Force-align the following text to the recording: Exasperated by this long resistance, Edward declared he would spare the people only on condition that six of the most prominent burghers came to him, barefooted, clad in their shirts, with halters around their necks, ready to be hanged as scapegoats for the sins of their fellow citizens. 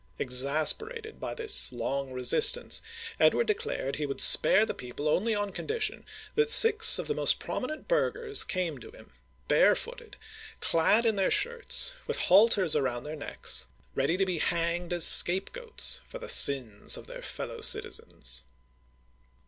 Exasperated 0.17 1.19
by 1.19 1.35
this 1.35 1.71
long 1.71 2.11
resistance, 2.11 2.81
Edward 3.19 3.45
declared 3.45 3.97
he 3.97 4.07
would 4.07 4.19
spare 4.19 4.65
the 4.65 4.73
people 4.73 5.07
only 5.07 5.35
on 5.35 5.51
condition 5.51 6.07
that 6.33 6.49
six 6.49 6.97
of 6.97 7.05
the 7.05 7.13
most 7.13 7.37
prominent 7.37 7.87
burghers 7.87 8.43
came 8.43 8.79
to 8.79 8.89
him, 8.89 9.11
barefooted, 9.47 10.15
clad 10.59 11.05
in 11.05 11.17
their 11.17 11.29
shirts, 11.29 11.93
with 12.07 12.17
halters 12.17 12.75
around 12.75 13.03
their 13.03 13.15
necks, 13.15 13.67
ready 13.93 14.17
to 14.17 14.25
be 14.25 14.39
hanged 14.39 14.91
as 14.91 15.05
scapegoats 15.05 16.01
for 16.07 16.17
the 16.17 16.27
sins 16.29 16.97
of 16.97 17.05
their 17.05 17.21
fellow 17.21 17.61
citizens. 17.61 18.41